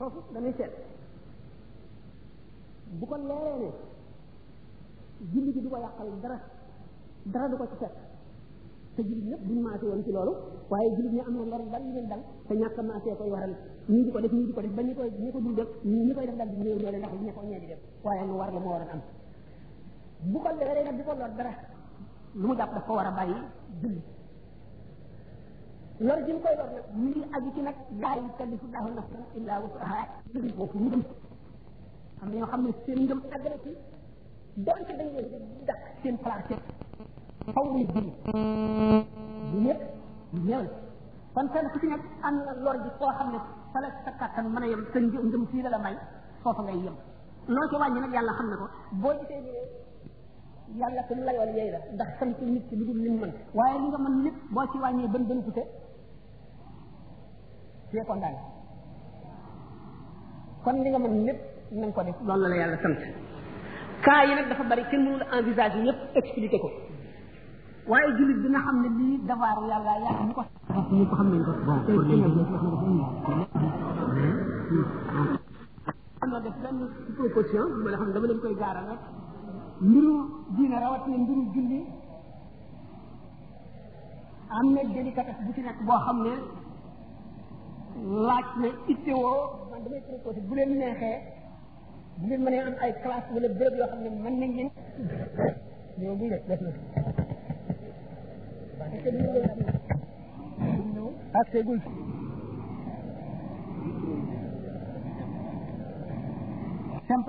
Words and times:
foofu 0.00 0.20
dañuy 0.32 0.54
seet 0.58 0.72
bu 2.98 3.04
ko 3.06 3.16
leeree 3.28 3.58
ne 3.62 3.68
julli 5.32 5.52
gi 5.54 5.60
du 5.60 5.68
ko 5.68 5.76
yàqal 5.76 6.08
dara 6.22 6.38
dara 7.32 7.48
du 7.52 7.56
ko 7.60 7.64
ci 7.70 7.76
fekk 7.84 7.96
te 8.96 9.02
jullit 9.08 9.26
ñëpp 9.30 9.42
buñu 9.46 9.60
maase 9.60 9.84
woon 9.84 10.02
ci 10.04 10.10
loolu 10.12 10.32
waaye 10.70 10.88
jullit 10.96 11.12
ñi 11.12 11.20
am 11.20 11.34
na 11.36 11.44
lor 11.52 11.62
bari 11.72 11.84
yu 11.84 11.92
leen 11.96 12.08
dal 12.08 12.22
te 12.48 12.54
ñàkk 12.54 12.78
a 12.78 12.82
maasee 12.82 13.14
koy 13.18 13.30
waral 13.30 13.54
ñii 13.90 14.04
di 14.04 14.10
ko 14.10 14.20
def 14.20 14.32
ñii 14.32 14.46
di 14.46 14.52
ko 14.54 14.60
def 14.62 14.72
ba 14.76 14.82
ñi 14.82 14.94
koy 14.94 15.10
ñi 15.20 15.30
ko 15.32 15.38
dul 15.38 15.54
def 15.54 15.68
ñi 15.84 16.14
koy 16.14 16.26
def 16.28 16.36
dal 16.36 16.48
di 16.48 16.56
néew 16.62 16.78
doole 16.78 16.96
ndax 16.98 17.12
ñi 17.24 17.32
ko 17.34 17.40
ñee 17.42 17.60
def 17.66 17.78
waaye 18.02 18.22
lu 18.26 18.34
war 18.40 18.50
la 18.54 18.58
moo 18.60 18.70
war 18.72 18.80
a 18.88 18.92
am 18.94 19.00
bu 20.32 20.38
ko 20.44 20.48
leeree 20.60 20.84
nag 20.84 20.96
du 20.96 21.02
ko 21.02 21.12
lor 21.12 21.30
dara 21.36 21.52
lu 22.40 22.46
mu 22.48 22.54
jàpp 22.56 22.72
daf 22.74 22.86
ko 22.86 22.92
war 22.94 23.06
a 23.10 23.10
bàyyi 23.18 23.38
julli 23.82 24.00
war 26.00 26.16
ji 26.24 26.32
ñu 26.32 26.40
koy 26.40 26.54
am 32.20 32.30
na 32.30 32.58
na 32.58 32.68
ci 32.84 33.06
donte 34.56 34.92
dañ 34.96 34.96
leen 34.96 35.26
di 35.30 35.64
dakk 35.66 35.80
seen 36.02 36.16
placé 36.18 36.56
faw 37.38 37.64
lor 42.56 42.76
ji 42.84 42.90
koo 42.98 43.08
xam 43.18 43.30
ne 43.32 43.38
fa 43.72 43.80
sa 44.04 44.10
kàttan 44.18 44.46
mën 44.52 44.62
a 44.62 44.86
sa 44.92 45.00
ngëm 45.00 45.44
fii 45.50 45.62
la 45.62 45.68
la 45.70 45.78
may 45.78 45.96
foofa 46.42 46.62
ngay 46.62 46.76
yem 46.84 46.96
loo 47.46 47.66
ci 47.70 47.76
wàññi 47.76 48.00
nag 48.00 48.12
yàlla 48.12 48.32
xam 48.32 48.48
na 48.50 48.56
ko 48.56 48.66
boo 49.02 49.12
gisee 49.20 49.42
yàlla 50.78 51.02
ko 51.08 51.14
mu 51.14 51.24
layoon 51.24 51.54
yeey 51.56 51.70
la 51.72 51.78
ndax 51.94 52.08
sant 52.18 52.38
nit 52.42 52.68
ki 52.68 52.76
lu 52.76 52.84
dul 52.84 52.98
li 53.02 53.10
mu 53.10 53.26
waaye 53.54 53.78
li 53.80 53.86
nga 53.88 53.98
mën 53.98 54.22
lépp 54.24 54.36
boo 54.54 54.66
ci 54.72 54.78
wàññee 54.78 55.08
bën 55.12 55.24
bën 55.28 55.42
cee 57.90 58.06
kontaan 58.06 58.34
kon 60.64 60.76
li 60.82 60.88
nga 60.90 60.98
mën 61.02 61.14
lépp 61.26 61.40
na 61.74 61.84
nga 61.86 61.94
ko 61.96 62.00
def 62.06 62.18
loolu 62.26 62.46
la 62.48 62.56
yàlla 62.62 62.78
sant 62.82 62.98
cas 64.04 64.24
yi 64.28 64.32
nag 64.34 64.48
dafa 64.50 64.64
bari 64.70 64.84
kenn 64.90 65.02
mënul 65.04 65.24
envisage 65.36 65.74
yi 65.76 65.82
ñëpp 65.86 66.00
expliqué 66.20 66.58
ko 66.62 66.68
waaye 67.90 68.10
jullit 68.18 68.38
dina 68.44 68.58
xam 68.64 68.76
ne 68.82 68.88
lii 68.98 69.14
dawaar 69.28 69.58
yàlla 69.70 69.90
yàlla 70.04 70.10
ñu 70.26 70.32
ko 70.38 70.42
ñu 70.96 71.04
ko 71.10 71.14
xam 71.18 71.28
nañ 71.32 71.42
ko 71.46 71.50
am 76.22 76.28
na 76.30 76.38
def 76.44 76.56
benn 76.62 76.78
proposition 77.16 77.66
bu 77.74 77.78
ma 77.84 77.90
la 77.90 77.98
xam 78.00 78.12
dama 78.14 78.26
leen 78.26 78.40
koy 78.40 78.54
gaaral 78.62 78.86
rek 78.90 79.02
mbiru 81.22 81.82
am 84.58 84.66
na 84.74 84.80
délicatesse 84.94 85.42
bu 85.44 85.52
ci 85.54 85.60
boo 85.86 86.00
xam 86.06 86.18
ne 86.26 86.34
laaj 87.96 88.46
na 88.60 88.68
itte 88.92 89.12
woo 89.14 89.70
man 89.70 89.80
damay 89.84 90.02
proposé 90.06 90.40
bu 90.48 90.54
leen 90.58 90.70
neexee 90.78 91.16
bu 92.18 92.26
leen 92.30 92.42
mënee 92.44 92.60
am 92.66 92.74
ay 92.84 92.92
classe 93.02 93.28
wala 93.34 93.48
yoo 93.48 93.86
xam 93.90 94.00
ne 94.04 94.10
mën 94.22 94.34
nañ 94.40 94.50
leen 94.56 94.68
ñëw 95.98 96.14
bu 96.18 96.24
ngeen 96.24 96.44
def 96.48 96.60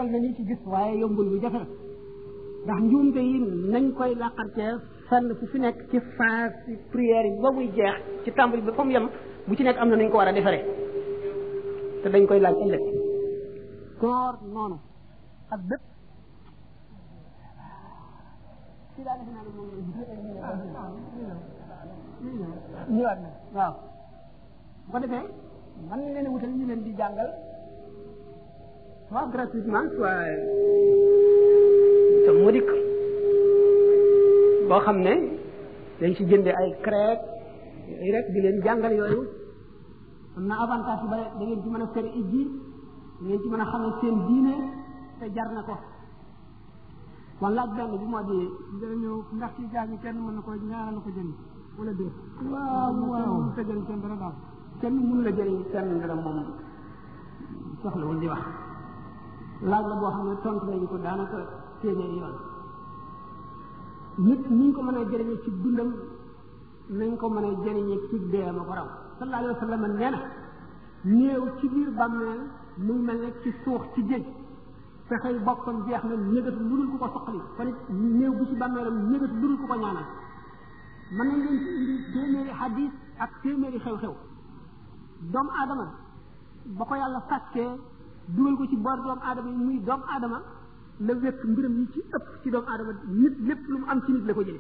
na 0.08 0.18
ci 0.36 0.44
gis 0.50 0.60
waaye 0.74 0.94
yombul 1.02 1.30
bu 1.32 1.38
jafe 1.44 1.62
ndax 2.64 2.80
njuumte 2.84 3.20
yi 3.30 3.36
nañ 3.72 3.86
koy 3.98 4.14
làqar 4.22 4.48
fenn 5.12 5.28
ku 5.40 5.44
fi 5.52 5.60
nek 5.60 5.76
ci 5.92 6.00
phase 6.18 6.56
prière 6.92 7.28
yi 7.28 7.36
ba 7.44 7.50
muy 7.52 7.68
jeex 7.76 7.96
ci 8.24 8.32
tàmbali 8.36 8.62
bi 8.66 8.72
comme 8.78 8.94
yam 8.96 9.06
bu 9.48 9.56
ci 9.60 9.64
nek 9.68 9.76
amna 9.78 9.96
nuñ 10.00 10.08
ko 10.10 10.18
wara 10.18 10.32
défaré 10.34 10.60
té 12.02 12.08
dañ 12.10 12.24
koy 12.28 12.40
laaj 12.40 12.56
ëlëk 12.66 12.84
koor 14.02 14.34
nonu 14.56 14.78
ak 15.54 15.60
ci 18.94 19.02
ñëwaat 22.96 23.20
na 23.24 23.30
waaw 23.56 23.74
bu 24.88 24.92
ko 24.92 24.98
défé 25.00 25.20
man 25.90 26.00
leen 26.14 26.28
wutal 26.34 26.50
ñu 26.58 26.66
leen 26.68 26.82
di 26.84 26.96
jàngal 26.96 27.30
soit 29.10 29.28
gratuitement 29.32 29.88
soit 29.96 30.36
te 32.26 32.62
boo 34.72 34.82
xam 34.86 34.98
ne 35.06 35.14
dañ 36.00 36.12
ci 36.16 36.24
jënde 36.32 36.52
ay 36.62 36.70
CREC 36.86 37.18
yooyu 37.92 38.12
rek 38.16 38.26
di 38.34 38.40
leen 38.42 38.58
jàngal 38.66 38.94
yooyu 39.02 39.20
na 40.48 40.56
avantage 40.64 41.06
ba 41.12 41.16
da 41.22 41.26
ngeen 41.44 41.62
ci 41.64 41.70
mën 41.70 41.82
a 41.86 41.88
seen 41.94 42.08
ijji 42.20 42.42
da 43.28 43.50
mën 43.52 43.62
a 43.64 43.66
xamal 43.72 43.94
seen 44.02 44.16
diine 44.28 44.54
te 45.20 45.26
jar 45.36 45.50
na 45.56 45.62
ko 45.68 45.76
kon 47.40 47.52
laaj 47.58 47.70
benn 47.76 47.98
bi 48.02 48.06
moo 48.12 48.22
di 48.30 48.38
dañu 48.82 49.14
ndax 49.36 49.52
ci 49.56 49.64
gaañu 49.74 49.96
kenn 50.04 50.18
mën 50.26 50.34
na 50.36 50.42
ko 50.46 50.52
ñaanal 50.70 50.98
ko 51.04 51.10
jënd 51.18 51.34
wala 51.78 51.94
déet 52.00 52.14
waaw 52.52 52.92
waaw 53.12 53.36
te 53.56 53.62
jënd 53.68 53.84
seen 53.88 54.00
dara 54.04 54.16
daal 54.24 54.36
kenn 54.82 54.94
mënu 55.08 55.22
la 55.26 55.32
jëriñ 55.38 55.60
seen 55.72 55.88
dara 56.02 56.16
moom 56.24 56.38
soxlawul 57.82 58.20
di 58.22 58.28
wax 58.34 58.44
laaj 59.70 59.86
la 59.90 59.96
boo 60.02 60.12
xam 60.16 60.26
ne 60.30 60.36
tontu 60.44 60.66
nañu 60.66 60.88
ko 60.92 60.98
daanaka 61.06 61.38
téeméeri 61.82 62.18
yoon 62.22 62.38
nit 64.18 64.40
niñ 64.50 64.74
ko 64.74 64.82
mën 64.84 64.96
a 64.96 65.04
jëriñe 65.12 65.38
ci 65.44 65.52
dundam 65.64 65.94
nañ 66.90 67.16
ko 67.18 67.30
mën 67.30 67.44
a 67.46 67.54
jëriñe 67.64 67.96
ci 68.10 68.20
deema 68.30 68.62
ko 68.64 68.74
raw 68.74 68.88
sallallahu 69.20 69.58
alayhi 69.62 70.04
wa 70.04 70.18
néew 71.04 71.46
ci 71.60 71.70
biir 71.70 71.90
bàmmeel 71.92 72.42
muy 72.78 73.00
mel 73.00 73.18
nekk 73.22 73.42
ci 73.44 73.54
suux 73.64 73.80
ci 73.96 74.04
géej 74.08 74.26
fexey 75.08 75.40
boppam 75.40 75.86
jeex 75.88 76.04
na 76.04 76.16
négat 76.16 76.52
lu 76.60 76.70
dul 76.70 76.88
ku 76.92 76.98
ko 76.98 77.08
soqali 77.08 77.40
kon 77.56 77.74
néew 77.96 78.34
bi 78.36 78.46
ci 78.48 78.56
bàmmeelam 78.56 79.10
négat 79.12 79.32
lu 79.32 79.40
dul 79.40 79.58
ku 79.60 79.68
ko 79.68 79.76
ñaanal 79.76 80.06
mën 81.12 81.26
nañ 81.28 81.40
leen 81.44 81.62
ci 81.68 82.20
indi 82.20 82.90
ak 83.18 83.30
téeméeri 83.44 83.80
xew-xew 83.80 84.14
doomu 85.32 85.50
aadama 85.62 85.92
ba 86.66 86.86
ko 86.86 86.96
yàlla 86.96 87.24
sàkkee 87.30 87.70
dugal 88.26 88.56
ko 88.58 88.66
ci 88.68 88.76
boor 88.76 88.98
doomu 89.04 89.22
aadama 89.22 89.50
yi 89.50 89.56
muy 89.58 89.80
doomu 89.80 90.04
aadama 90.12 90.42
la 91.06 91.14
wekk 91.18 91.42
mbiram 91.44 91.76
yi 91.82 91.88
ci 91.94 92.02
ëpp 92.10 92.24
ci 92.44 92.50
doomu 92.52 92.68
aadama 92.68 92.92
nit 93.10 93.34
lépp 93.48 93.68
lu 93.68 93.78
mu 93.78 93.86
am 93.90 94.04
ci 94.06 94.12
nit 94.12 94.24
la 94.26 94.34
ko 94.34 94.44
jële 94.44 94.60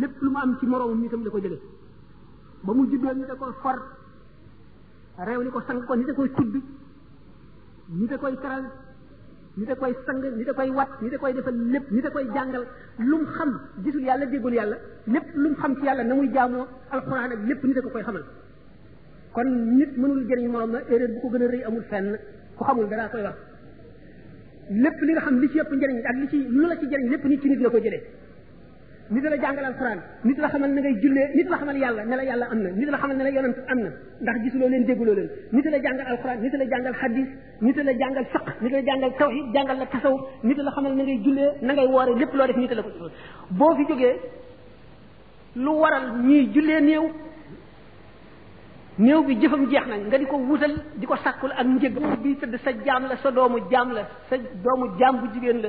lépp 0.00 0.20
lu 0.20 0.30
mu 0.30 0.36
am 0.38 0.56
ci 0.60 0.66
moroomam 0.66 0.98
nitam 1.00 1.22
la 1.24 1.30
ko 1.30 1.38
jële 1.38 1.58
ba 2.62 2.72
mu 2.74 2.86
juddoo 2.90 3.12
nit 3.14 3.30
a 3.30 3.34
koy 3.36 3.52
for 3.62 3.76
réew 5.26 5.42
ni 5.42 5.50
ko 5.50 5.62
sang 5.66 5.84
ko 5.86 5.94
nit 5.94 6.08
a 6.08 6.12
koy 6.14 6.30
tudd 6.34 6.56
nit 7.88 8.10
a 8.12 8.18
koy 8.18 8.34
karal 8.40 8.64
nit 9.56 9.70
a 9.70 9.76
koy 9.76 9.94
sang 10.06 10.20
nit 10.20 10.52
wat 10.74 10.88
nit 11.02 11.14
a 11.14 11.18
koy 11.18 11.32
defal 11.32 11.54
lépp 11.54 11.88
nit 11.90 12.04
a 12.04 12.10
koy 12.10 12.26
jàngal 12.34 12.66
lu 12.98 13.16
mu 13.18 13.24
xam 13.36 13.58
gisul 13.84 14.00
yàlla 14.00 14.26
déggul 14.26 14.52
yàlla 14.54 14.76
lépp 15.06 15.34
lu 15.36 15.48
mu 15.50 15.54
xam 15.54 15.74
ci 15.78 15.82
yàlla 15.86 16.02
na 16.02 16.14
muy 16.14 16.28
jaamoo 16.32 16.66
alxuraan 16.90 17.30
ak 17.32 17.38
lépp 17.46 17.64
nit 17.64 17.76
a 17.76 17.80
ko 17.82 17.88
koy 17.90 18.02
xamal 18.02 18.24
kon 19.34 19.48
nit 19.78 19.96
mënul 19.98 20.26
jëriñ 20.26 20.50
morom 20.50 20.70
na 20.70 20.80
erreur 20.88 21.10
bu 21.14 21.20
ko 21.22 21.28
gën 21.30 21.42
a 21.42 21.46
rëy 21.50 21.62
amul 21.66 21.84
fenn 21.90 22.18
ku 22.58 22.64
xamul 22.64 22.88
dara 22.88 23.06
koy 23.08 23.22
wax 23.22 23.38
lépp 24.70 25.00
li 25.02 25.12
nga 25.12 25.20
xam 25.24 25.38
li 25.40 25.48
ci 25.48 25.56
yëpp 25.58 25.72
njëriñ 25.72 25.96
ak 26.04 26.16
li 26.20 26.28
ci 26.28 26.46
lu 26.48 26.66
la 26.66 26.76
ci 26.76 26.86
jëriñ 26.90 27.08
lépp 27.10 27.24
nit 27.24 27.40
ci 27.42 27.48
nit 27.48 27.56
la 27.60 27.70
ko 27.70 27.78
jëlee 27.78 28.02
nit 29.10 29.22
la 29.22 29.36
jàngal 29.40 29.64
alxuraan 29.64 30.02
nit 30.24 30.36
la 30.38 30.48
xamal 30.48 30.70
na 30.70 30.80
ngay 30.80 30.94
jullee 31.00 31.28
nit 31.34 31.48
la 31.50 31.56
xamal 31.56 31.76
yàlla 31.78 32.04
ne 32.04 32.16
la 32.16 32.22
yàlla 32.24 32.46
am 32.50 32.60
na 32.62 32.70
nit 32.70 32.88
la 32.88 32.98
xamal 32.98 33.16
ne 33.16 33.22
la 33.22 33.30
yonent 33.30 33.56
am 33.66 33.78
na 33.80 33.88
ndax 34.20 34.42
gisuloo 34.44 34.68
leen 34.68 34.84
dégguloo 34.84 35.14
leen 35.14 35.30
nit 35.52 35.64
la 35.64 35.78
jàngal 35.82 36.06
alxuraan 36.06 36.40
nit 36.42 36.52
la 36.52 36.64
jàngal 36.68 36.94
xadis 36.94 37.28
nit 37.62 37.76
la 37.76 37.92
jàngal 37.96 38.24
fiq 38.24 38.62
nit 38.62 38.72
la 38.72 38.82
jàngal 38.84 39.12
tawxid 39.18 39.44
jàngal 39.54 39.78
la 39.78 39.86
tasawuf 39.86 40.20
nit 40.44 40.56
la 40.58 40.70
xamal 40.70 40.94
na 40.96 41.02
ngay 41.04 41.20
jullee 41.24 41.50
na 41.62 41.72
ngay 41.72 41.86
woore 41.86 42.14
lépp 42.18 42.34
loo 42.34 42.46
def 42.46 42.56
nit 42.56 42.70
la 42.74 42.82
ko 42.82 42.90
boo 43.50 43.74
fi 43.76 43.84
jógee 43.88 44.16
lu 45.56 45.68
waral 45.80 46.12
ñuy 46.24 46.46
jullee 46.52 46.80
néew 46.82 47.08
néew 48.98 49.22
bi 49.22 49.34
jëfam 49.40 49.66
jeex 49.70 49.86
na 49.86 49.96
nga 49.96 50.18
di 50.18 50.26
ko 50.26 50.36
wutal 50.36 50.74
di 50.94 51.06
ko 51.06 51.14
sàkkul 51.16 51.52
ak 51.54 51.66
njëg 51.66 51.94
bi 52.22 52.34
tëdd 52.36 52.56
sa 52.64 52.70
jaam 52.86 53.06
la 53.06 53.16
sa 53.16 53.30
doomu 53.30 53.58
jaam 53.70 53.90
la 53.92 54.02
sa 54.28 54.36
doomu 54.36 54.98
jaam 54.98 55.20
bu 55.20 55.26
jigéen 55.34 55.60
la 55.62 55.68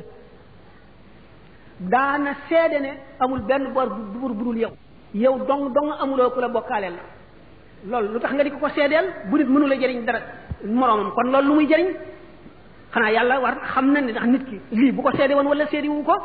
daana 1.79 2.31
seede 2.49 2.79
ne 2.81 2.91
amul 3.19 3.41
benn 3.45 3.71
bor 3.73 3.89
buur 4.13 4.33
bu 4.33 4.43
dul 4.45 4.57
yow 4.57 4.71
yow 5.13 5.37
dong 5.47 5.73
dong 5.73 5.91
amuloo 6.01 6.29
ku 6.31 6.39
la 6.39 6.47
bokkaaleel 6.49 6.95
loolu 7.89 8.13
lu 8.13 8.19
tax 8.19 8.31
nga 8.33 8.43
di 8.43 8.49
ko 8.51 8.57
ko 8.57 8.69
seedeel 8.69 9.05
bu 9.29 9.37
nit 9.37 9.47
mënu 9.47 9.67
la 9.67 9.75
jëriñ 9.75 10.05
dara 10.05 10.19
moroomam 10.63 11.11
kon 11.13 11.31
loolu 11.31 11.47
lu 11.47 11.53
muy 11.57 11.67
jariñ 11.69 11.87
xanaa 12.93 13.11
yàlla 13.11 13.39
war 13.41 13.57
xam 13.73 13.91
na 13.93 14.01
ne 14.01 14.11
ndax 14.11 14.25
nit 14.25 14.45
ki 14.49 14.59
lii 14.71 14.91
bu 14.91 15.03
ko 15.03 15.11
seede 15.17 15.33
woon 15.35 15.47
wala 15.47 15.67
seede 15.67 15.87
ko 15.87 16.15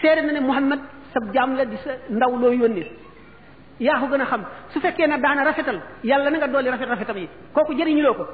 seede 0.00 0.22
na 0.24 0.32
ne 0.32 0.40
Muhammad 0.40 0.80
sa 1.12 1.20
jaam 1.34 1.54
la 1.54 1.64
di 1.66 1.76
sa 1.84 1.92
ndaw 2.08 2.32
loo 2.40 2.50
yónnee 2.52 2.88
Ya 3.80 3.98
ko 3.98 4.06
gën 4.06 4.20
a 4.22 4.26
xam 4.26 4.42
su 4.72 4.80
fekkee 4.80 5.06
ne 5.08 5.18
daana 5.18 5.44
rafetal 5.44 5.80
yàlla 6.04 6.30
na 6.30 6.36
nga 6.38 6.46
dolli 6.46 6.68
rafet 6.70 6.88
rafetam 6.88 7.16
yi 7.18 7.28
kooku 7.52 7.74
jëriñuloo 7.74 8.14
ko 8.14 8.24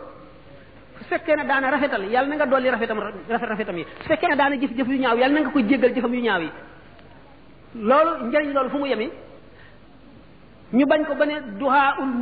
su 0.98 1.04
fekkee 1.08 1.34
ne 1.36 1.44
daana 1.46 1.70
rafetal 1.70 2.02
yàlla 2.12 2.28
na 2.28 2.34
nga 2.36 2.46
dolli 2.46 2.68
rafetam 2.70 2.98
rafet 3.26 3.48
rafetam 3.48 3.76
yi 3.78 3.84
su 4.02 4.06
fekkee 4.08 4.28
ne 4.28 4.36
daana 4.36 4.56
jëf 4.56 4.70
jëf 4.76 4.86
yu 4.88 4.98
ñaaw 5.00 5.16
yàlla 5.16 5.34
na 5.34 5.40
nga 5.40 5.50
koy 5.50 5.64
jéggal 5.66 5.92
jëfam 5.96 6.14
yu 6.14 6.20
ñaaw 6.20 6.40
yi 6.42 6.50
loolu 7.88 8.24
njëriñ 8.26 8.52
loolu 8.54 8.70
fu 8.70 8.78
mu 8.80 8.86
yemi 8.86 9.08
ñu 10.74 10.84
bañ 10.86 11.04
ko 11.06 11.14
ba 11.14 11.24
ne 11.24 11.32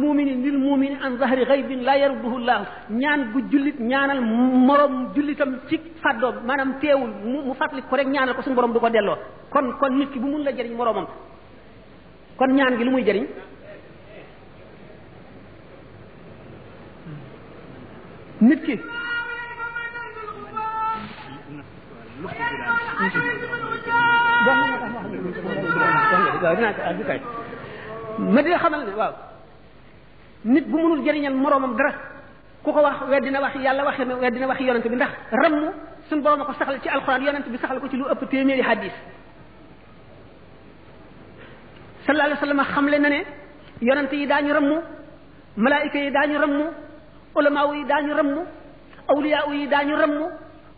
mumini 0.01 0.35
lil 0.45 0.57
mumini 0.59 0.97
an 1.03 1.17
zahri 1.19 1.43
ghaybin 1.45 1.83
la 1.85 1.95
yarduhu 1.99 2.39
llahu 2.39 2.65
ñaan 2.91 3.33
gu 3.33 3.39
jullit 3.51 3.81
ñaanal 3.81 4.21
morom 4.21 5.09
jullitam 5.17 5.59
ci 5.69 5.79
fàddoom 6.01 6.45
manam 6.47 6.79
teewul 6.81 7.11
mu 7.45 7.55
fatlik 7.55 7.85
ko 7.89 7.97
rek 7.97 8.07
ñaanal 8.07 8.35
ko 8.37 8.43
sun 8.43 8.55
borom 8.55 8.73
du 8.73 8.79
ko 8.81 8.89
delloo 8.89 9.17
kon 9.51 9.73
kon 9.81 9.97
nit 9.99 10.09
ki 10.13 10.21
bu 10.21 10.29
mun 10.29 10.45
la 10.45 10.53
jëriñ 10.53 10.77
moromam 10.77 11.07
kon 12.39 12.55
ñaan 12.57 12.77
gi 12.79 12.85
lu 12.85 12.91
muy 12.91 13.03
jëriñ 13.05 13.27
nit 18.41 18.63
ki 18.65 18.77
ma 28.31 28.43
dina 28.43 28.59
xamal 28.59 28.85
ne 28.87 28.93
waaw 28.97 29.13
nit 30.45 30.63
bu 30.71 30.77
mënul 30.79 31.05
jëriñal 31.05 31.35
moroomam 31.35 31.75
dara 31.77 31.93
ku 32.63 32.71
ko 32.73 32.81
wax 32.83 32.99
weddina 33.11 33.41
wax 33.41 33.55
yàlla 33.65 33.85
waxe 33.85 34.03
weddina 34.23 34.47
wax 34.47 34.61
yonent 34.61 34.87
bi 34.89 34.95
ndax 34.97 35.11
ramm 35.43 35.73
suñ 36.09 36.23
borom 36.23 36.41
a 36.43 36.45
ko 36.45 36.53
saxal 36.53 36.79
ci 36.83 36.89
alxuraan 36.89 37.23
yonent 37.25 37.47
bi 37.51 37.59
saxal 37.59 37.81
ko 37.81 37.89
ci 37.89 37.97
lu 37.97 38.05
ëpp 38.13 38.29
téeméeri 38.31 38.63
hadis 38.63 38.93
sallallahu 42.09 42.31
alayhi 42.33 42.41
wa 42.41 42.47
sallam 42.49 42.67
xamle 42.75 42.99
na 42.99 43.09
ne 43.11 43.21
yonent 43.89 44.13
yi 44.13 44.27
daañu 44.27 44.53
rëmm 44.57 44.71
malaayika 45.65 45.99
yi 46.05 46.11
daañu 46.11 46.37
rëmm 46.43 46.57
ulamaaw 47.39 47.71
yi 47.77 47.83
daañu 47.93 48.13
rëmm 48.19 48.33
awliyaaw 49.13 49.49
yi 49.53 49.67
daañu 49.69 49.95
rëmm 50.03 50.17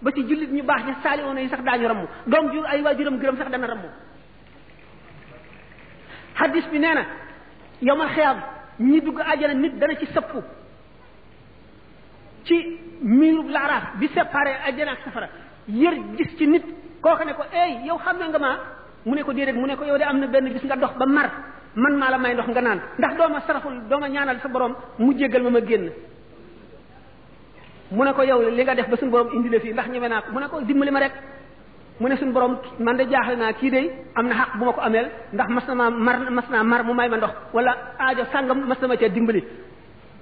ba 0.02 0.10
ci 0.12 0.22
jullit 0.28 0.50
ñu 0.56 0.62
baax 0.64 0.82
ña 0.86 0.94
saaliwoon 1.02 1.36
yi 1.38 1.48
sax 1.48 1.62
daañu 1.62 1.86
rëmm 1.88 2.02
doom 2.26 2.52
jur 2.52 2.66
ay 2.66 2.82
waajuram 2.82 3.16
gërëm 3.20 3.36
sax 3.38 3.48
dana 3.50 3.66
rëmm 3.66 3.82
hadis 6.34 6.64
bi 6.70 6.78
nee 6.80 6.94
na 6.94 7.04
yowmal 7.80 8.08
ñi 8.80 9.00
dugg 9.00 9.20
àjjana 9.20 9.54
nit 9.54 9.78
dana 9.78 9.94
ci 10.00 10.06
sëpp 10.06 10.32
ci 12.44 12.54
miirub 13.02 13.48
laaraaf 13.48 13.96
bi 14.00 14.08
séparé 14.08 14.50
àjjana 14.66 14.92
ak 14.92 14.98
safara 15.04 15.28
yër 15.68 15.94
gis 16.16 16.36
ci 16.38 16.46
nit 16.48 16.64
koo 17.00 17.14
xam 17.16 17.26
ne 17.28 17.34
ko 17.34 17.42
eey 17.52 17.86
yow 17.86 17.98
xam 17.98 18.16
nga 18.18 18.38
maa 18.38 18.79
mu 19.06 19.14
ne 19.14 19.22
ko 19.24 19.32
déedéet 19.32 19.54
mu 19.56 19.66
ne 19.66 19.76
ko 19.76 19.84
yow 19.84 19.96
de 19.96 20.02
am 20.04 20.18
na 20.20 20.26
benn 20.26 20.48
bis 20.52 20.62
nga 20.62 20.76
dox 20.76 20.92
ba 20.98 21.06
mar 21.06 21.28
man 21.74 21.96
maa 21.96 22.10
la 22.10 22.18
may 22.18 22.34
ndox 22.34 22.46
nga 22.48 22.60
naan 22.60 22.80
ndax 22.98 23.16
dooma 23.16 23.40
saraxul 23.46 23.80
dooma 23.88 24.08
ñaanal 24.08 24.38
sa 24.40 24.48
borom 24.48 24.74
mu 24.98 25.12
jéggal 25.18 25.42
ma 25.42 25.50
ma 25.50 25.60
génn 25.60 25.88
mu 27.92 28.04
ne 28.04 28.12
ko 28.12 28.22
yow 28.22 28.48
li 28.50 28.62
nga 28.62 28.74
def 28.74 28.88
ba 28.88 28.96
suñu 28.96 29.10
borom 29.10 29.28
indi 29.32 29.48
la 29.48 29.60
fii 29.60 29.72
ndax 29.72 29.88
ñeme 29.88 30.08
naa 30.08 30.20
ko 30.22 30.32
mu 30.32 30.40
ne 30.40 30.48
ko 30.48 30.60
dimbali 30.60 30.90
ma 30.90 31.00
rek 31.00 31.12
mu 31.98 32.08
ne 32.08 32.16
suñu 32.16 32.32
borom 32.32 32.58
man 32.78 32.96
de 32.96 33.04
jaaxle 33.10 33.36
naa 33.36 33.52
kii 33.54 33.70
de 33.70 33.80
am 34.14 34.26
na 34.28 34.34
xaq 34.34 34.48
ko 34.74 34.80
ameel 34.80 35.08
ndax 35.32 35.48
mas 35.50 35.66
maa 35.74 35.90
mar 35.90 36.16
mas 36.30 36.44
naa 36.50 36.62
mar 36.64 36.84
mu 36.84 36.92
may 36.92 37.08
ma 37.08 37.16
ndox 37.16 37.30
wala 37.54 37.72
aajo 37.98 38.24
sàngam 38.32 38.64
mas 38.68 38.78
na 38.82 38.86
ma 38.88 38.96
dimbali 38.96 39.42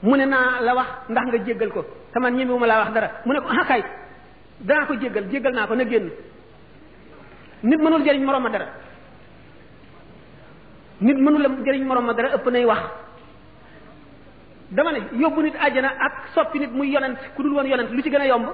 mu 0.03 0.15
ne 0.17 0.25
naa 0.25 0.61
la 0.63 0.75
wax 0.75 0.87
ndax 1.09 1.25
nga 1.27 1.39
jéggal 1.47 1.71
ko 1.71 1.85
te 2.13 2.21
man 2.21 2.31
ñemewuma 2.37 2.67
laa 2.67 2.81
wax 2.85 2.93
dara 2.95 3.09
mu 3.27 3.33
ne 3.33 3.41
ko 3.41 3.47
ah 3.51 3.65
kay 3.67 3.83
ko 4.87 4.95
jéggal 5.01 5.25
jéggal 5.33 5.53
naa 5.53 5.67
ko 5.67 5.75
na 5.75 5.85
génn 5.85 6.11
nit 7.63 7.79
mënul 7.81 8.03
jëriñ 8.05 8.25
morom 8.25 8.49
dara 8.51 8.67
nit 11.01 11.17
mënul 11.17 11.41
la 11.43 11.49
jëriñ 11.65 11.85
morom 11.87 12.13
dara 12.13 12.29
ëpp 12.37 12.47
nay 12.53 12.65
wax 12.65 12.79
dama 14.71 14.93
ne 14.93 14.99
yóbbu 15.21 15.43
nit 15.43 15.55
aljana 15.61 15.89
ak 15.89 16.29
soppi 16.35 16.59
nit 16.61 16.73
muy 16.73 16.89
yonent 16.91 17.19
ku 17.37 17.43
dul 17.43 17.55
won 17.55 17.67
yonent 17.67 17.91
lu 17.91 18.03
ci 18.03 18.11
gëna 18.11 18.27
yomb 18.27 18.47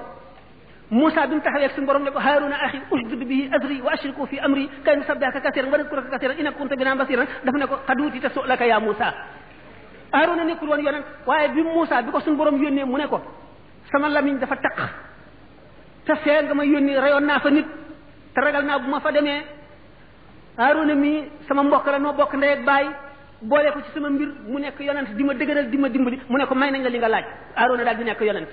musa 0.89 1.27
bi 1.27 1.35
mu 1.35 1.41
taxawee 1.41 1.65
ak 1.65 1.73
suñu 1.73 1.85
borom 1.85 2.03
ne 2.03 2.11
ko 2.11 2.19
Haruna 2.19 2.55
akhi 2.65 2.79
usdud 2.91 3.23
bihi 3.27 3.49
azri 3.53 3.81
wa 3.81 3.91
ashriku 3.93 4.25
fi 4.27 4.39
amri 4.39 4.69
kay 4.83 4.95
nusabbihaka 4.97 5.39
kasiran 5.41 5.71
wa 5.71 5.77
nadkuraka 5.77 6.09
kasiran 6.09 6.37
innaka 6.39 6.57
kunta 6.57 6.75
bina 6.75 6.95
basira 6.95 7.25
dafa 7.43 7.57
ne 7.57 7.65
ko 7.67 7.77
qaduti 7.87 8.17
utita 8.17 8.29
su'laka 8.29 8.65
ya 8.65 8.79
musa 8.79 9.13
Haruna 10.11 10.43
nekkul 10.45 10.69
won 10.69 10.81
yonent 10.81 11.05
waye 11.27 11.47
bi 11.49 11.61
musa 11.61 12.01
bi 12.01 12.11
ko 12.11 12.19
suñu 12.19 12.37
borom 12.37 12.61
yonne 12.61 12.85
mu 12.85 12.97
ne 12.97 13.07
ko 13.07 13.21
sama 13.91 14.09
lamiñ 14.09 14.39
dafa 14.39 14.55
tak 14.57 14.77
ta 16.05 16.15
fee 16.17 16.43
nga 16.43 16.53
ma 16.53 16.63
yónni 16.65 16.95
rayon 16.95 17.21
na 17.25 17.39
fa 17.39 17.49
nit 17.49 17.65
te 18.35 18.41
ragal 18.41 18.63
naa 18.69 18.79
bu 18.79 18.89
ma 18.89 18.99
fa 18.99 19.11
demee 19.13 19.43
Haaruna 20.57 20.93
mi 20.95 21.23
sama 21.47 21.63
mbokk 21.63 21.85
la 21.87 21.99
noo 21.99 22.13
bokk 22.13 22.33
ndey 22.33 22.49
ak 22.53 22.59
baay 22.65 22.85
ko 23.73 23.79
ci 23.85 23.91
sama 23.93 24.09
mbir 24.09 24.29
mu 24.47 24.59
nekk 24.59 24.79
yonent 24.79 25.09
di 25.17 25.23
ma 25.23 25.33
dëgëral 25.33 25.69
di 25.71 25.77
ma 25.77 25.87
dimbali 25.89 26.19
mu 26.29 26.37
ne 26.37 26.45
ko 26.45 26.55
may 26.55 26.71
nañ 26.71 26.83
la 26.83 26.89
li 26.89 26.97
nga 26.97 27.07
laaj 27.07 27.25
Haaruna 27.55 27.83
daal 27.83 27.97
di 27.97 28.03
nekk 28.03 28.21
yonent 28.21 28.47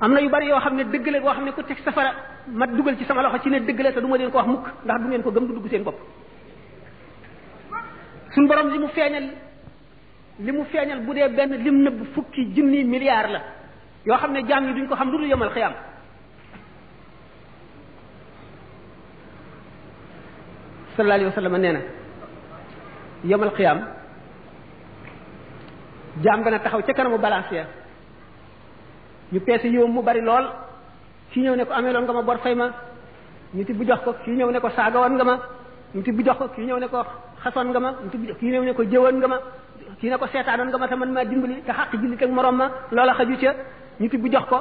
am 0.00 0.12
na 0.14 0.20
yu 0.20 0.28
bari 0.30 0.46
yoo 0.48 0.60
xam 0.60 0.76
ne 0.76 0.84
dëgg 0.84 1.06
la 1.08 1.20
boo 1.20 1.30
xam 1.32 1.44
ne 1.44 1.52
ku 1.52 1.62
teg 1.62 1.78
safara 1.84 2.12
ma 2.48 2.66
dugal 2.66 2.96
ci 2.96 3.04
sama 3.04 3.22
loxo 3.22 3.42
ci 3.42 3.50
ne 3.50 3.60
dëgg 3.60 3.80
la 3.80 3.92
te 3.92 4.00
du 4.00 4.06
ma 4.06 4.16
leen 4.16 4.30
ko 4.30 4.38
wax 4.38 4.46
mukk 4.46 4.66
ndax 4.84 5.00
du 5.02 5.08
ngeen 5.08 5.22
ko 5.22 5.30
gëm 5.32 5.46
du 5.46 5.54
dugg 5.54 5.68
seen 5.70 5.82
bopp 5.82 5.98
suñ 8.34 8.46
borom 8.46 8.70
li 8.70 8.78
mu 8.78 8.88
feeñal 8.88 9.28
li 10.38 10.52
mu 10.52 10.64
feeñal 10.64 11.00
bu 11.00 11.12
dee 11.14 11.28
benn 11.28 11.52
lim 11.62 11.82
nëbb 11.82 12.14
fukki 12.14 12.52
junni 12.54 12.84
milliards 12.84 13.32
la 13.32 13.40
yoo 14.08 14.16
xam 14.20 14.32
ne 14.32 14.40
jaam 14.48 14.64
ñi 14.66 14.72
duñ 14.74 14.86
ko 14.88 14.96
xam 14.96 15.10
lu 15.12 15.18
dul 15.18 15.26
yemal 15.28 15.50
xiyam 15.54 15.72
sallallahu 20.96 21.20
alayhi 21.20 21.26
wa 21.30 21.36
sallam 21.36 21.56
nee 21.62 21.72
na 21.72 21.80
yemal 23.24 23.50
xiyam 23.56 23.78
jaam 26.24 26.42
dana 26.44 26.58
taxaw 26.58 26.80
ci 26.86 26.92
kanamu 26.94 27.18
balance 27.18 27.52
ya 27.54 27.64
ñu 29.32 29.40
peese 29.46 29.68
yiwam 29.68 29.92
mu 29.94 30.02
bari 30.02 30.20
lool 30.22 30.46
kii 31.32 31.42
ñëw 31.42 31.56
ne 31.56 31.64
ko 31.64 31.72
ameeloon 31.72 32.04
nga 32.04 32.12
ma 32.12 32.22
bor 32.22 32.38
fay 32.42 32.54
ma 32.54 32.72
ñu 33.54 33.64
tibb 33.64 33.82
jox 33.88 34.00
ko 34.04 34.12
kii 34.24 34.36
ñëw 34.38 34.50
ne 34.52 34.60
ko 34.60 34.70
saagawoon 34.70 35.14
nga 35.16 35.24
ma 35.24 35.38
ñu 35.94 36.02
tibb 36.02 36.20
jox 36.26 36.36
ko 36.38 36.48
kii 36.54 36.64
ñëw 36.66 36.78
ne 36.80 36.88
ko 36.88 37.04
xasoon 37.44 37.68
nga 37.70 37.80
ma 37.80 37.90
ñu 38.02 38.08
tibb 38.12 38.38
kii 38.40 38.50
ñëw 38.52 38.64
ne 38.64 38.72
ko 38.72 38.82
jëwoon 38.84 39.16
nga 39.18 39.28
ma 39.28 39.38
kii 40.00 40.10
ne 40.10 40.16
ko 40.16 40.26
seetaanoon 40.32 40.68
nga 40.68 40.78
ma 40.78 40.88
te 40.88 40.94
man 40.94 41.12
maa 41.12 41.24
dimbali 41.24 41.60
te 41.66 41.72
xàq 41.72 41.92
jullit 42.00 42.22
ak 42.22 42.30
morom 42.30 42.56
ma 42.56 42.66
loola 42.90 43.14
xaju 43.18 43.36
ca 43.40 43.52
ñu 44.00 44.08
tibb 44.08 44.26
jox 44.32 44.42
ko 44.48 44.58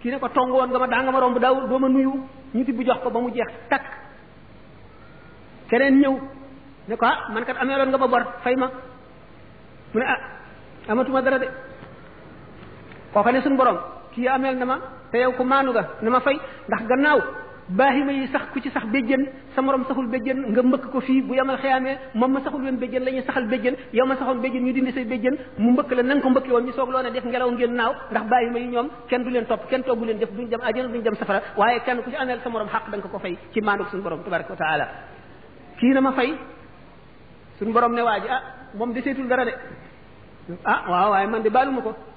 kii 0.00 0.10
ne 0.10 0.18
ko 0.18 0.28
tong 0.30 0.50
woon 0.52 0.70
nga 0.70 0.78
ma 0.78 0.86
daa 0.86 1.02
nga 1.02 1.10
ma 1.12 1.20
romb 1.20 1.38
daaw 1.38 1.66
doo 1.68 1.78
ma 1.78 1.88
nuyu 1.88 2.14
ñu 2.54 2.64
tibb 2.64 2.80
jox 2.86 2.98
ko 3.02 3.10
ba 3.10 3.18
mu 3.20 3.30
jeex 3.30 3.48
takk 3.68 3.84
keneen 5.68 5.98
ñëw 6.00 6.14
ne 6.88 6.96
ko 6.96 7.04
ah 7.06 7.28
man 7.34 7.44
kat 7.44 7.56
ameeloon 7.58 7.88
nga 7.90 7.98
ma 7.98 8.06
bor 8.08 8.22
fay 8.44 8.54
ma 8.56 8.66
mu 9.92 9.98
ne 10.00 10.06
ah 10.06 10.18
amatuma 10.88 11.20
dara 11.22 11.38
de 11.38 11.48
kooka 13.12 13.30
ne 13.32 13.42
suñu 13.42 13.56
borom 13.56 13.78
kii 14.14 14.28
ameel 14.28 14.56
na 14.58 14.64
ma 14.64 14.76
te 15.10 15.18
yow 15.18 15.32
ku 15.32 15.42
maanu 15.42 15.70
nga 15.72 15.82
na 16.02 16.10
ma 16.10 16.20
fay 16.20 16.38
ndax 16.68 16.82
gannaaw 16.86 17.20
baahima 17.70 18.10
yi 18.12 18.26
sax 18.34 18.50
ku 18.52 18.58
ci 18.60 18.66
sax 18.70 18.82
béjjën 18.90 19.26
sa 19.54 19.62
morom 19.62 19.84
saxul 19.86 20.08
béjjën 20.10 20.38
nga 20.52 20.58
mbëkk 20.62 20.90
ko 20.90 20.98
fii 21.00 21.22
bu 21.22 21.34
yamal 21.38 21.54
xiyaamee 21.62 21.96
moom 22.18 22.32
ma 22.34 22.40
saxul 22.42 22.64
woon 22.66 22.78
béjjën 22.82 22.98
la 23.04 23.10
ñuy 23.14 23.22
saxal 23.22 23.46
béjjën 23.46 23.76
yow 23.94 24.06
ma 24.06 24.16
saxoon 24.18 24.40
béjjën 24.42 24.64
ñu 24.66 24.72
dindi 24.74 24.90
say 24.92 25.04
béjjën 25.06 25.36
mu 25.58 25.70
mbëkk 25.78 25.92
la 25.94 26.02
nanga 26.02 26.22
ko 26.22 26.30
mbëkki 26.30 26.50
woon 26.50 26.66
ñu 26.66 26.72
soog 26.72 26.90
loone 26.90 27.12
def 27.12 27.24
ngelaw 27.24 27.50
ngeen 27.52 27.74
naaw 27.74 27.92
ndax 28.10 28.24
baahima 28.26 28.58
yi 28.58 28.66
ñoom 28.66 28.88
kenn 29.08 29.22
du 29.22 29.30
leen 29.30 29.46
topp 29.46 29.68
kenn 29.70 29.82
toogu 29.82 30.04
leen 30.04 30.18
def 30.18 30.30
duñ 30.32 30.48
dem 30.48 30.60
ajjana 30.62 30.88
duñ 30.88 31.02
dem 31.02 31.14
safara 31.14 31.42
waaye 31.56 31.80
kenn 31.80 32.02
ku 32.02 32.10
ci 32.10 32.16
anal 32.16 32.40
sa 32.42 32.48
morom 32.48 32.68
xaq 32.68 32.90
da 32.90 32.96
nga 32.96 33.08
ko 33.08 33.18
fay 33.18 33.38
ci 33.52 33.60
maandu 33.60 33.84
suñu 33.90 34.02
borom 34.02 34.22
tabaraka 34.24 34.50
wa 34.52 34.56
taala 34.56 34.86
kii 35.78 35.90
na 35.94 36.00
ma 36.00 36.12
fay 36.12 36.34
suñu 37.58 37.72
borom 37.72 37.92
ne 37.94 38.02
waa 38.02 38.18
ji 38.18 38.26
ah 38.28 38.42
moom 38.74 38.92
de 38.92 39.00
seetul 39.00 39.28
dara 39.28 39.44
de 39.44 39.54
ah 40.64 40.82
waaw 40.88 41.10
waaye 41.10 41.26
man 41.28 41.42
de 41.42 41.50
baaluma 41.50 41.82
ko 41.82 42.09